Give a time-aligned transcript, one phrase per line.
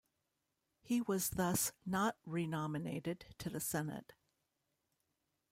[0.81, 4.13] He was thus not renominated to the Senate.